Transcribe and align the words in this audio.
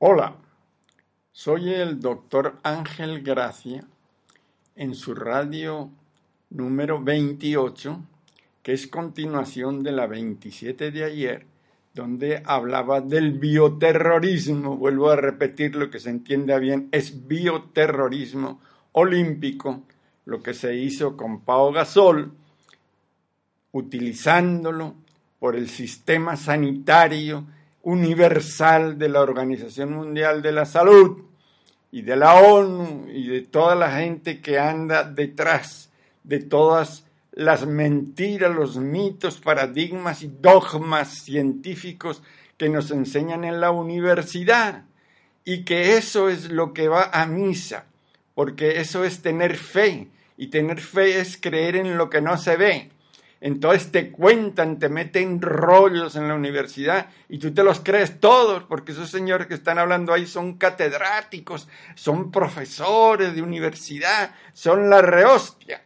Hola, 0.00 0.36
soy 1.32 1.74
el 1.74 1.98
doctor 1.98 2.60
Ángel 2.62 3.20
Gracia 3.20 3.82
en 4.76 4.94
su 4.94 5.12
radio 5.12 5.90
número 6.50 7.02
28, 7.02 8.00
que 8.62 8.74
es 8.74 8.86
continuación 8.86 9.82
de 9.82 9.90
la 9.90 10.06
27 10.06 10.92
de 10.92 11.02
ayer, 11.02 11.46
donde 11.94 12.44
hablaba 12.46 13.00
del 13.00 13.32
bioterrorismo. 13.40 14.76
Vuelvo 14.76 15.10
a 15.10 15.16
repetir 15.16 15.74
lo 15.74 15.90
que 15.90 15.98
se 15.98 16.10
entienda 16.10 16.60
bien, 16.60 16.88
es 16.92 17.26
bioterrorismo 17.26 18.60
olímpico, 18.92 19.82
lo 20.26 20.44
que 20.44 20.54
se 20.54 20.76
hizo 20.76 21.16
con 21.16 21.40
Pau 21.40 21.72
Gasol, 21.72 22.30
utilizándolo 23.72 24.94
por 25.40 25.56
el 25.56 25.68
sistema 25.68 26.36
sanitario 26.36 27.48
universal 27.88 28.98
de 28.98 29.08
la 29.08 29.22
Organización 29.22 29.94
Mundial 29.94 30.42
de 30.42 30.52
la 30.52 30.66
Salud 30.66 31.22
y 31.90 32.02
de 32.02 32.16
la 32.16 32.34
ONU 32.34 33.06
y 33.10 33.28
de 33.28 33.40
toda 33.40 33.74
la 33.74 33.90
gente 33.92 34.42
que 34.42 34.58
anda 34.58 35.04
detrás 35.04 35.88
de 36.22 36.38
todas 36.38 37.06
las 37.32 37.66
mentiras, 37.66 38.54
los 38.54 38.76
mitos, 38.76 39.40
paradigmas 39.40 40.22
y 40.22 40.26
dogmas 40.26 41.22
científicos 41.24 42.22
que 42.58 42.68
nos 42.68 42.90
enseñan 42.90 43.44
en 43.44 43.58
la 43.58 43.70
universidad 43.70 44.84
y 45.46 45.64
que 45.64 45.96
eso 45.96 46.28
es 46.28 46.50
lo 46.50 46.74
que 46.74 46.88
va 46.88 47.08
a 47.10 47.24
misa, 47.24 47.86
porque 48.34 48.80
eso 48.80 49.02
es 49.02 49.22
tener 49.22 49.56
fe 49.56 50.08
y 50.36 50.48
tener 50.48 50.78
fe 50.82 51.20
es 51.20 51.38
creer 51.40 51.76
en 51.76 51.96
lo 51.96 52.10
que 52.10 52.20
no 52.20 52.36
se 52.36 52.58
ve. 52.58 52.90
Entonces 53.40 53.92
te 53.92 54.10
cuentan, 54.10 54.78
te 54.78 54.88
meten 54.88 55.40
rollos 55.40 56.16
en 56.16 56.26
la 56.26 56.34
universidad 56.34 57.08
y 57.28 57.38
tú 57.38 57.54
te 57.54 57.62
los 57.62 57.80
crees 57.80 58.18
todos, 58.18 58.64
porque 58.64 58.92
esos 58.92 59.10
señores 59.10 59.46
que 59.46 59.54
están 59.54 59.78
hablando 59.78 60.12
ahí 60.12 60.26
son 60.26 60.58
catedráticos, 60.58 61.68
son 61.94 62.32
profesores 62.32 63.34
de 63.34 63.42
universidad, 63.42 64.34
son 64.52 64.90
la 64.90 65.02
rehostia. 65.02 65.82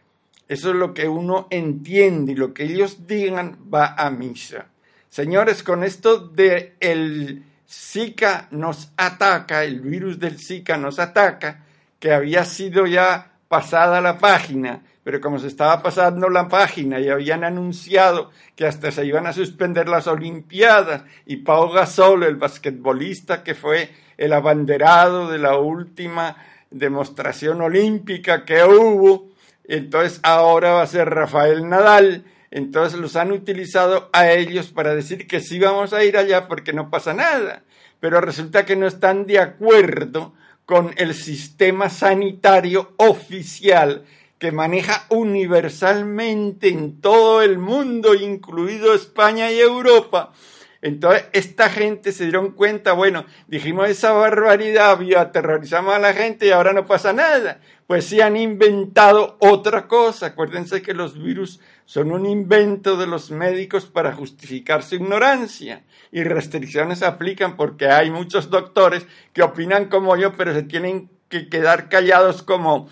Eso 0.47 0.69
es 0.71 0.75
lo 0.75 0.93
que 0.93 1.07
uno 1.07 1.47
entiende 1.51 2.31
y 2.31 2.35
lo 2.35 2.53
que 2.53 2.63
ellos 2.63 3.07
digan 3.07 3.57
va 3.73 3.93
a 3.97 4.09
misa. 4.09 4.67
Señores, 5.09 5.61
con 5.61 5.83
esto 5.83 6.17
de 6.19 6.75
el 6.79 7.43
Zika 7.69 8.47
nos 8.51 8.91
ataca, 8.97 9.63
el 9.63 9.79
virus 9.79 10.19
del 10.19 10.39
Zika 10.39 10.77
nos 10.77 10.99
ataca, 10.99 11.63
que 11.99 12.13
había 12.13 12.45
sido 12.45 12.87
ya 12.87 13.31
pasada 13.47 14.01
la 14.01 14.17
página, 14.17 14.81
pero 15.03 15.19
como 15.19 15.37
se 15.37 15.47
estaba 15.47 15.83
pasando 15.83 16.29
la 16.29 16.47
página 16.47 16.99
y 16.99 17.09
habían 17.09 17.43
anunciado 17.43 18.31
que 18.55 18.65
hasta 18.65 18.91
se 18.91 19.05
iban 19.05 19.27
a 19.27 19.33
suspender 19.33 19.89
las 19.89 20.07
Olimpiadas 20.07 21.03
y 21.25 21.37
Pau 21.37 21.71
Gasol, 21.71 22.23
el 22.23 22.37
basquetbolista 22.37 23.43
que 23.43 23.53
fue 23.53 23.89
el 24.17 24.31
abanderado 24.33 25.29
de 25.29 25.39
la 25.39 25.57
última 25.57 26.37
demostración 26.71 27.61
olímpica 27.61 28.45
que 28.45 28.63
hubo, 28.63 29.29
entonces 29.65 30.19
ahora 30.23 30.73
va 30.73 30.81
a 30.83 30.87
ser 30.87 31.09
Rafael 31.09 31.67
Nadal, 31.67 32.25
entonces 32.49 32.99
los 32.99 33.15
han 33.15 33.31
utilizado 33.31 34.09
a 34.13 34.31
ellos 34.31 34.71
para 34.71 34.95
decir 34.95 35.27
que 35.27 35.39
sí 35.39 35.59
vamos 35.59 35.93
a 35.93 36.03
ir 36.03 36.17
allá 36.17 36.47
porque 36.47 36.73
no 36.73 36.89
pasa 36.89 37.13
nada, 37.13 37.63
pero 37.99 38.21
resulta 38.21 38.65
que 38.65 38.75
no 38.75 38.87
están 38.87 39.25
de 39.25 39.39
acuerdo 39.39 40.33
con 40.65 40.93
el 40.97 41.13
sistema 41.13 41.89
sanitario 41.89 42.93
oficial 42.97 44.05
que 44.43 44.51
maneja 44.51 45.05
universalmente 45.07 46.67
en 46.67 46.99
todo 46.99 47.41
el 47.41 47.57
mundo, 47.57 48.13
incluido 48.13 48.93
España 48.93 49.49
y 49.49 49.61
Europa. 49.61 50.33
Entonces, 50.81 51.27
esta 51.31 51.69
gente 51.69 52.11
se 52.11 52.25
dieron 52.25 52.51
cuenta, 52.51 52.91
bueno, 52.91 53.23
dijimos 53.47 53.87
esa 53.87 54.11
barbaridad, 54.11 54.99
aterrorizamos 55.17 55.93
a 55.93 55.99
la 55.99 56.11
gente 56.11 56.45
y 56.45 56.51
ahora 56.51 56.73
no 56.73 56.85
pasa 56.85 57.13
nada. 57.13 57.61
Pues 57.87 58.03
sí 58.03 58.19
han 58.19 58.35
inventado 58.35 59.37
otra 59.39 59.87
cosa. 59.87 60.25
Acuérdense 60.25 60.81
que 60.81 60.93
los 60.93 61.17
virus 61.17 61.61
son 61.85 62.11
un 62.11 62.25
invento 62.25 62.97
de 62.97 63.07
los 63.07 63.31
médicos 63.31 63.85
para 63.85 64.11
justificar 64.11 64.83
su 64.83 64.95
ignorancia. 64.95 65.85
Y 66.11 66.25
restricciones 66.25 67.01
aplican 67.01 67.55
porque 67.55 67.87
hay 67.87 68.11
muchos 68.11 68.49
doctores 68.49 69.07
que 69.31 69.41
opinan 69.41 69.85
como 69.85 70.17
yo, 70.17 70.33
pero 70.33 70.53
se 70.53 70.63
tienen 70.63 71.09
que 71.29 71.47
quedar 71.47 71.87
callados 71.87 72.43
como 72.43 72.89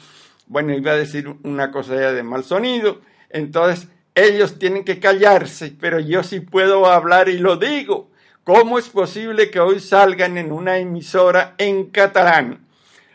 bueno, 0.52 0.74
iba 0.74 0.92
a 0.92 0.98
decir 0.98 1.34
una 1.44 1.72
cosa 1.72 1.96
ya 1.96 2.12
de 2.12 2.24
mal 2.24 2.44
sonido, 2.44 3.00
entonces 3.30 3.88
ellos 4.14 4.60
tienen 4.60 4.84
que 4.84 5.00
callarse, 5.00 5.74
pero 5.80 6.02
yo 6.02 6.24
sí 6.24 6.42
puedo 6.42 6.88
hablar 6.88 7.30
y 7.30 7.38
lo 7.38 7.56
digo. 7.56 8.12
¿Cómo 8.44 8.78
es 8.78 8.90
posible 8.90 9.50
que 9.50 9.62
hoy 9.62 9.80
salgan 9.80 10.38
en 10.38 10.52
una 10.52 10.78
emisora 10.78 11.56
en 11.58 11.86
catalán 11.86 12.68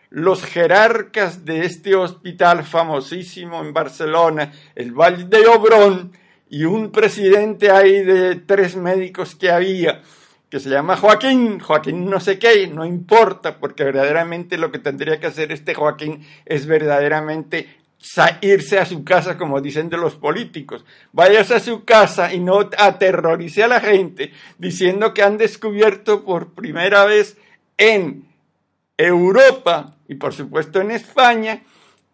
los 0.09 0.45
jerarcas 0.45 1.45
de 1.45 1.67
este 1.67 1.95
hospital 1.95 2.65
famosísimo 2.65 3.61
en 3.61 3.75
Barcelona, 3.75 4.53
el 4.75 4.93
Valle 4.93 5.25
de 5.25 5.47
Obrón, 5.47 6.13
y 6.49 6.65
un 6.65 6.91
presidente 6.91 7.71
ahí 7.71 8.03
de 8.03 8.37
tres 8.37 8.77
médicos 8.77 9.35
que 9.35 9.51
había, 9.51 10.01
que 10.57 10.61
se 10.61 10.71
llama 10.71 10.97
Joaquín, 10.97 11.61
Joaquín 11.61 12.09
no 12.09 12.19
sé 12.19 12.39
qué, 12.39 12.67
no 12.67 12.87
importa, 12.87 13.59
porque 13.59 13.85
verdaderamente 13.85 14.57
lo 14.57 14.73
que 14.73 14.79
tendría 14.79 15.21
que 15.21 15.27
hacer 15.27 15.53
este 15.53 15.75
Joaquín 15.75 16.27
es 16.47 16.65
verdaderamente 16.65 17.69
irse 18.41 18.79
a 18.79 18.87
su 18.87 19.05
casa, 19.05 19.37
como 19.37 19.61
dicen 19.61 19.91
de 19.91 19.99
los 19.99 20.15
políticos. 20.15 20.83
Váyase 21.13 21.57
a 21.57 21.61
su 21.61 21.85
casa 21.85 22.33
y 22.33 22.41
no 22.41 22.71
aterrorice 22.79 23.65
a 23.65 23.69
la 23.69 23.81
gente 23.81 24.33
diciendo 24.57 25.13
que 25.13 25.23
han 25.23 25.37
descubierto 25.37 26.25
por 26.25 26.55
primera 26.55 27.05
vez 27.05 27.37
en 27.77 28.27
Europa 28.97 29.95
y 30.09 30.15
por 30.15 30.33
supuesto 30.33 30.81
en 30.81 30.91
España 30.91 31.65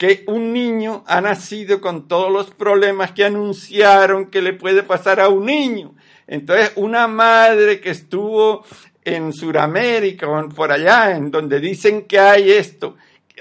que 0.03 0.25
un 0.27 0.53
niño 0.53 1.05
ha 1.07 1.21
nacido 1.21 1.81
con 1.81 2.09
todos 2.09 2.29
los 2.29 2.51
problemas 2.51 3.13
que 3.13 3.25
anunciaron 3.25 4.33
que 4.33 4.43
le 4.43 4.53
puede 4.53 4.83
pasar 4.83 5.21
a 5.21 5.29
un 5.29 5.47
niño. 5.47 5.95
Entonces, 6.27 6.73
una 6.75 7.07
madre 7.07 7.81
que 7.81 7.91
estuvo 7.91 8.65
en 9.05 9.33
Sudamérica 9.33 10.27
o 10.29 10.49
por 10.49 10.73
allá, 10.73 11.15
en 11.15 11.31
donde 11.31 11.61
dicen 11.61 12.09
que 12.09 12.19
hay 12.19 12.51
esto, 12.51 12.97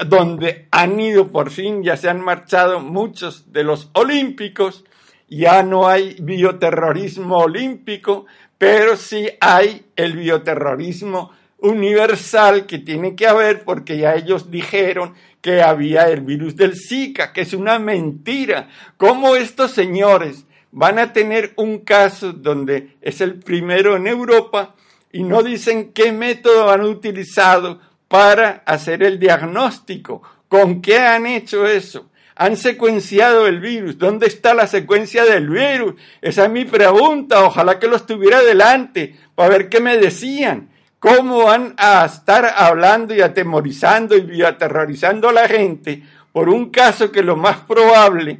donde 0.05 0.67
han 0.69 0.99
ido 0.99 1.29
por 1.29 1.49
fin, 1.49 1.81
ya 1.81 1.97
se 1.97 2.09
han 2.09 2.21
marchado 2.21 2.79
muchos 2.79 3.51
de 3.51 3.63
los 3.63 3.89
olímpicos, 3.93 4.85
ya 5.27 5.63
no 5.63 5.87
hay 5.87 6.15
bioterrorismo 6.19 7.39
olímpico, 7.39 8.27
pero 8.59 8.97
sí 8.97 9.27
hay 9.39 9.87
el 9.95 10.15
bioterrorismo 10.15 11.31
universal 11.61 12.65
que 12.65 12.79
tiene 12.79 13.15
que 13.15 13.27
haber 13.27 13.63
porque 13.63 13.97
ya 13.97 14.15
ellos 14.15 14.51
dijeron 14.51 15.13
que 15.41 15.61
había 15.61 16.09
el 16.09 16.21
virus 16.21 16.55
del 16.55 16.75
Zika, 16.75 17.31
que 17.31 17.41
es 17.41 17.53
una 17.53 17.79
mentira. 17.79 18.69
¿Cómo 18.97 19.35
estos 19.35 19.71
señores 19.71 20.45
van 20.71 20.99
a 20.99 21.13
tener 21.13 21.53
un 21.55 21.79
caso 21.79 22.33
donde 22.33 22.97
es 23.01 23.21
el 23.21 23.35
primero 23.39 23.95
en 23.95 24.07
Europa 24.07 24.75
y 25.11 25.23
no 25.23 25.43
dicen 25.43 25.91
qué 25.93 26.11
método 26.11 26.71
han 26.71 26.81
utilizado 26.81 27.79
para 28.07 28.63
hacer 28.65 29.03
el 29.03 29.19
diagnóstico? 29.19 30.21
¿Con 30.47 30.81
qué 30.81 30.99
han 30.99 31.25
hecho 31.25 31.65
eso? 31.67 32.07
han 32.33 32.57
secuenciado 32.57 33.45
el 33.45 33.59
virus. 33.59 33.99
¿Dónde 33.99 34.25
está 34.25 34.55
la 34.55 34.65
secuencia 34.65 35.25
del 35.25 35.47
virus? 35.47 35.93
Esa 36.23 36.45
es 36.45 36.49
mi 36.49 36.65
pregunta. 36.65 37.45
Ojalá 37.45 37.77
que 37.77 37.85
lo 37.85 37.95
estuviera 37.95 38.41
delante 38.41 39.15
para 39.35 39.49
ver 39.49 39.69
qué 39.69 39.79
me 39.79 39.95
decían. 39.99 40.70
¿Cómo 41.01 41.45
van 41.45 41.73
a 41.77 42.05
estar 42.05 42.53
hablando 42.55 43.15
y 43.15 43.21
atemorizando 43.21 44.15
y 44.15 44.43
aterrorizando 44.43 45.29
a 45.29 45.33
la 45.33 45.47
gente 45.47 46.03
por 46.31 46.47
un 46.47 46.69
caso 46.69 47.11
que 47.11 47.23
lo 47.23 47.35
más 47.35 47.57
probable 47.61 48.37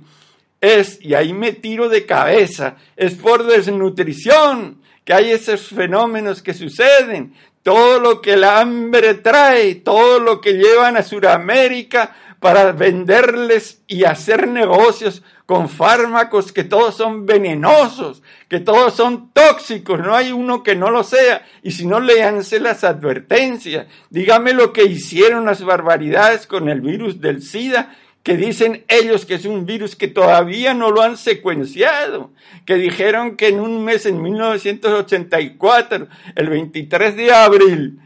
es, 0.61 0.99
y 1.01 1.15
ahí 1.15 1.33
me 1.33 1.53
tiro 1.53 1.89
de 1.89 2.05
cabeza, 2.05 2.75
es 2.95 3.15
por 3.15 3.47
desnutrición, 3.47 4.79
que 5.03 5.11
hay 5.11 5.31
esos 5.31 5.69
fenómenos 5.69 6.43
que 6.43 6.53
suceden, 6.53 7.33
todo 7.63 7.99
lo 7.99 8.21
que 8.21 8.33
el 8.33 8.43
hambre 8.43 9.15
trae, 9.15 9.73
todo 9.73 10.19
lo 10.19 10.39
que 10.39 10.53
llevan 10.53 10.97
a 10.97 11.01
Sudamérica 11.01 12.15
para 12.39 12.73
venderles 12.73 13.81
y 13.87 14.03
hacer 14.03 14.47
negocios 14.47 15.23
con 15.51 15.67
fármacos 15.67 16.53
que 16.53 16.63
todos 16.63 16.95
son 16.95 17.25
venenosos, 17.25 18.23
que 18.47 18.61
todos 18.61 18.93
son 18.93 19.33
tóxicos, 19.33 19.99
no 19.99 20.15
hay 20.15 20.31
uno 20.31 20.63
que 20.63 20.77
no 20.77 20.89
lo 20.89 21.03
sea. 21.03 21.45
Y 21.61 21.71
si 21.71 21.85
no, 21.85 21.99
leanse 21.99 22.61
las 22.61 22.85
advertencias. 22.85 23.85
Dígame 24.09 24.53
lo 24.53 24.71
que 24.71 24.85
hicieron 24.85 25.45
las 25.45 25.61
barbaridades 25.61 26.47
con 26.47 26.69
el 26.69 26.79
virus 26.79 27.19
del 27.19 27.41
SIDA 27.41 27.93
que 28.23 28.37
dicen 28.37 28.85
ellos 28.87 29.25
que 29.25 29.33
es 29.33 29.43
un 29.43 29.65
virus 29.65 29.97
que 29.97 30.07
todavía 30.07 30.73
no 30.73 30.89
lo 30.89 31.01
han 31.01 31.17
secuenciado, 31.17 32.31
que 32.65 32.75
dijeron 32.75 33.35
que 33.35 33.49
en 33.49 33.59
un 33.59 33.83
mes, 33.83 34.05
en 34.05 34.21
1984, 34.21 36.07
el 36.35 36.49
23 36.49 37.17
de 37.17 37.33
abril, 37.33 37.99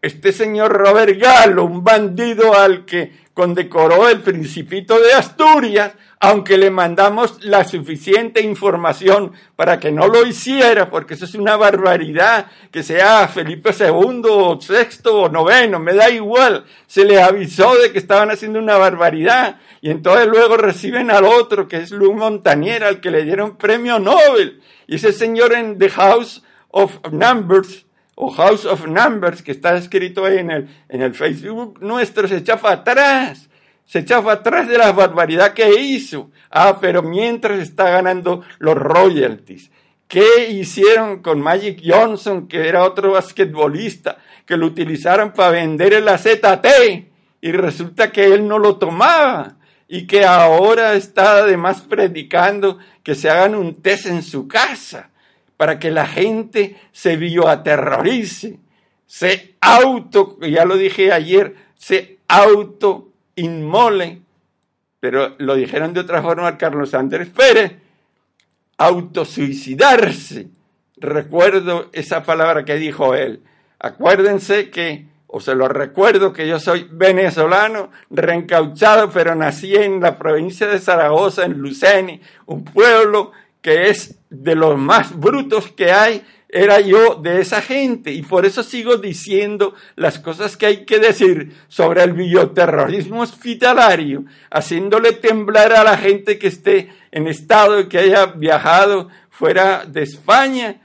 este 0.00 0.32
señor 0.32 0.72
Robert 0.72 1.18
Gallo, 1.18 1.64
un 1.64 1.82
bandido 1.82 2.54
al 2.54 2.84
que 2.84 3.28
condecoró 3.34 4.08
el 4.08 4.20
Principito 4.20 4.98
de 4.98 5.12
Asturias, 5.12 5.92
aunque 6.20 6.58
le 6.58 6.70
mandamos 6.70 7.44
la 7.44 7.64
suficiente 7.64 8.42
información 8.42 9.32
para 9.54 9.78
que 9.78 9.92
no 9.92 10.08
lo 10.08 10.26
hiciera, 10.26 10.90
porque 10.90 11.14
eso 11.14 11.24
es 11.24 11.34
una 11.34 11.56
barbaridad, 11.56 12.46
que 12.72 12.82
sea 12.82 13.28
Felipe 13.28 13.70
II 13.78 14.22
o 14.24 14.60
sexto 14.60 15.22
o 15.22 15.28
noveno, 15.28 15.78
me 15.78 15.94
da 15.94 16.10
igual, 16.10 16.64
se 16.86 17.04
le 17.04 17.22
avisó 17.22 17.76
de 17.76 17.92
que 17.92 17.98
estaban 17.98 18.30
haciendo 18.30 18.58
una 18.58 18.76
barbaridad, 18.76 19.60
y 19.80 19.90
entonces 19.90 20.26
luego 20.26 20.56
reciben 20.56 21.10
al 21.10 21.24
otro, 21.24 21.68
que 21.68 21.76
es 21.76 21.92
Luc 21.92 22.14
Montagnier, 22.14 22.82
al 22.82 23.00
que 23.00 23.12
le 23.12 23.24
dieron 23.24 23.56
premio 23.56 24.00
Nobel, 24.00 24.60
y 24.88 24.96
ese 24.96 25.12
señor 25.12 25.52
en 25.52 25.78
The 25.78 25.90
House 25.90 26.42
of 26.70 26.98
Numbers, 27.12 27.86
o 28.20 28.30
House 28.30 28.64
of 28.64 28.88
Numbers, 28.88 29.42
que 29.42 29.52
está 29.52 29.76
escrito 29.76 30.24
ahí 30.24 30.38
en 30.38 30.50
el, 30.50 30.68
en 30.88 31.02
el 31.02 31.14
Facebook 31.14 31.78
nuestro, 31.80 32.26
se 32.26 32.38
echa 32.38 32.56
para 32.56 32.80
atrás. 32.80 33.48
Se 33.84 34.00
echa 34.00 34.20
para 34.20 34.40
atrás 34.40 34.68
de 34.68 34.76
la 34.76 34.90
barbaridad 34.90 35.54
que 35.54 35.80
hizo. 35.80 36.32
Ah, 36.50 36.78
pero 36.80 37.04
mientras 37.04 37.60
está 37.60 37.90
ganando 37.90 38.42
los 38.58 38.76
royalties. 38.76 39.70
¿Qué 40.08 40.48
hicieron 40.50 41.22
con 41.22 41.40
Magic 41.40 41.80
Johnson, 41.84 42.48
que 42.48 42.68
era 42.68 42.82
otro 42.82 43.12
basquetbolista, 43.12 44.18
que 44.44 44.56
lo 44.56 44.66
utilizaron 44.66 45.32
para 45.32 45.50
vender 45.50 45.92
el 45.92 46.08
AZT? 46.08 46.66
Y 47.40 47.52
resulta 47.52 48.10
que 48.10 48.24
él 48.24 48.48
no 48.48 48.58
lo 48.58 48.78
tomaba. 48.78 49.58
Y 49.86 50.08
que 50.08 50.24
ahora 50.24 50.94
está 50.94 51.36
además 51.36 51.82
predicando 51.82 52.78
que 53.04 53.14
se 53.14 53.30
hagan 53.30 53.54
un 53.54 53.80
test 53.80 54.06
en 54.06 54.24
su 54.24 54.48
casa 54.48 55.10
para 55.58 55.78
que 55.78 55.90
la 55.90 56.06
gente 56.06 56.76
se 56.92 57.16
bioaterrorice, 57.16 58.60
se 59.06 59.56
auto, 59.60 60.38
ya 60.40 60.64
lo 60.64 60.76
dije 60.76 61.12
ayer, 61.12 61.56
se 61.74 62.18
auto 62.28 63.08
inmole, 63.34 64.22
pero 65.00 65.34
lo 65.38 65.56
dijeron 65.56 65.92
de 65.92 66.00
otra 66.00 66.22
forma 66.22 66.56
Carlos 66.56 66.94
Andrés 66.94 67.28
Pérez, 67.28 67.72
autosuicidarse. 68.78 70.46
Recuerdo 70.96 71.90
esa 71.92 72.22
palabra 72.22 72.64
que 72.64 72.76
dijo 72.76 73.16
él. 73.16 73.42
Acuérdense 73.80 74.70
que, 74.70 75.06
o 75.26 75.40
se 75.40 75.56
lo 75.56 75.66
recuerdo, 75.66 76.32
que 76.32 76.46
yo 76.46 76.60
soy 76.60 76.88
venezolano, 76.88 77.90
reencauchado, 78.10 79.10
pero 79.10 79.34
nací 79.34 79.74
en 79.74 80.00
la 80.00 80.16
provincia 80.16 80.68
de 80.68 80.78
Zaragoza, 80.78 81.44
en 81.44 81.58
Luceni, 81.58 82.20
un 82.46 82.64
pueblo 82.64 83.32
que 83.60 83.90
es 83.90 84.17
de 84.30 84.54
los 84.54 84.78
más 84.78 85.18
brutos 85.18 85.70
que 85.72 85.90
hay, 85.90 86.22
era 86.48 86.80
yo 86.80 87.16
de 87.16 87.40
esa 87.40 87.60
gente. 87.60 88.12
Y 88.12 88.22
por 88.22 88.46
eso 88.46 88.62
sigo 88.62 88.96
diciendo 88.96 89.74
las 89.96 90.18
cosas 90.18 90.56
que 90.56 90.66
hay 90.66 90.84
que 90.84 90.98
decir 90.98 91.54
sobre 91.68 92.02
el 92.02 92.12
bioterrorismo 92.12 93.20
hospitalario, 93.20 94.24
haciéndole 94.50 95.12
temblar 95.12 95.72
a 95.72 95.84
la 95.84 95.96
gente 95.96 96.38
que 96.38 96.48
esté 96.48 96.90
en 97.10 97.26
estado 97.26 97.88
que 97.88 97.98
haya 97.98 98.26
viajado 98.26 99.08
fuera 99.30 99.84
de 99.84 100.02
España, 100.02 100.80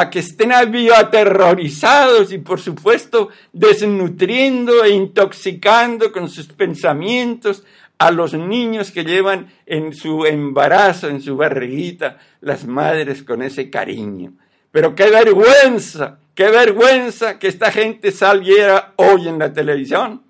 a 0.00 0.10
que 0.10 0.20
estén 0.20 0.52
bioaterrorizados 0.70 2.32
y 2.32 2.38
por 2.38 2.60
supuesto 2.60 3.30
desnutriendo 3.52 4.84
e 4.84 4.90
intoxicando 4.90 6.12
con 6.12 6.28
sus 6.28 6.46
pensamientos 6.46 7.64
a 7.98 8.12
los 8.12 8.32
niños 8.32 8.92
que 8.92 9.04
llevan 9.04 9.52
en 9.66 9.92
su 9.92 10.24
embarazo, 10.24 11.08
en 11.08 11.20
su 11.20 11.36
barriguita, 11.36 12.18
las 12.40 12.64
madres 12.64 13.24
con 13.24 13.42
ese 13.42 13.70
cariño. 13.70 14.34
Pero 14.70 14.94
qué 14.94 15.10
vergüenza, 15.10 16.20
qué 16.36 16.48
vergüenza 16.48 17.40
que 17.40 17.48
esta 17.48 17.72
gente 17.72 18.12
saliera 18.12 18.92
hoy 18.96 19.26
en 19.26 19.40
la 19.40 19.52
televisión. 19.52 20.22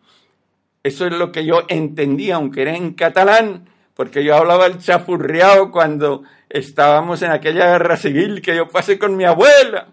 Eso 0.82 1.06
es 1.06 1.12
lo 1.12 1.30
que 1.30 1.44
yo 1.44 1.64
entendía, 1.68 2.36
aunque 2.36 2.62
era 2.62 2.74
en 2.74 2.94
catalán, 2.94 3.68
porque 3.98 4.22
yo 4.22 4.36
hablaba 4.36 4.66
el 4.66 4.78
chafurreado 4.78 5.72
cuando 5.72 6.22
estábamos 6.48 7.20
en 7.22 7.32
aquella 7.32 7.72
guerra 7.72 7.96
civil 7.96 8.40
que 8.40 8.54
yo 8.54 8.68
pasé 8.68 8.96
con 8.96 9.16
mi 9.16 9.24
abuela 9.24 9.88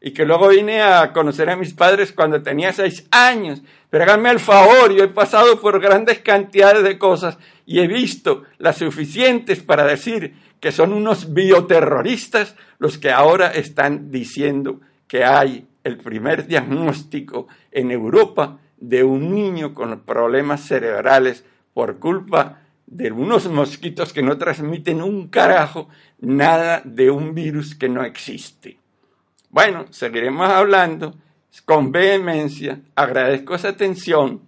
y 0.00 0.12
que 0.12 0.24
luego 0.24 0.48
vine 0.48 0.80
a 0.80 1.12
conocer 1.12 1.50
a 1.50 1.56
mis 1.56 1.74
padres 1.74 2.14
cuando 2.14 2.42
tenía 2.42 2.72
seis 2.72 3.06
años. 3.10 3.60
Pero 3.90 4.04
háganme 4.04 4.30
el 4.30 4.40
favor, 4.40 4.94
yo 4.94 5.04
he 5.04 5.08
pasado 5.08 5.60
por 5.60 5.78
grandes 5.78 6.20
cantidades 6.20 6.82
de 6.84 6.96
cosas 6.96 7.36
y 7.66 7.80
he 7.80 7.86
visto 7.86 8.44
las 8.56 8.78
suficientes 8.78 9.62
para 9.62 9.84
decir 9.84 10.36
que 10.58 10.72
son 10.72 10.94
unos 10.94 11.34
bioterroristas 11.34 12.56
los 12.78 12.96
que 12.96 13.10
ahora 13.10 13.48
están 13.48 14.10
diciendo 14.10 14.80
que 15.06 15.22
hay 15.22 15.66
el 15.84 15.98
primer 15.98 16.46
diagnóstico 16.46 17.46
en 17.72 17.90
Europa 17.90 18.58
de 18.78 19.04
un 19.04 19.34
niño 19.34 19.74
con 19.74 20.00
problemas 20.00 20.62
cerebrales 20.62 21.44
por 21.74 21.98
culpa 21.98 22.60
de 22.90 23.12
unos 23.12 23.48
mosquitos 23.48 24.12
que 24.12 24.22
no 24.22 24.36
transmiten 24.36 25.00
un 25.00 25.28
carajo 25.28 25.88
nada 26.18 26.82
de 26.84 27.10
un 27.10 27.34
virus 27.34 27.74
que 27.74 27.88
no 27.88 28.04
existe. 28.04 28.78
Bueno, 29.48 29.86
seguiremos 29.90 30.50
hablando 30.50 31.14
con 31.64 31.92
vehemencia. 31.92 32.80
Agradezco 32.94 33.54
esa 33.54 33.70
atención 33.70 34.42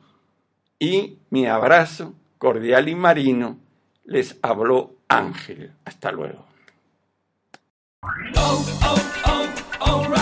y 0.79 1.19
mi 1.31 1.47
abrazo 1.47 2.15
cordial 2.39 2.89
y 2.89 2.95
marino. 2.95 3.59
Les 4.05 4.37
habló 4.43 4.97
Ángel. 5.09 5.73
Hasta 5.85 6.11
luego. 6.11 6.45
Oh, 8.37 8.67
oh, 8.85 9.47
oh, 9.81 10.22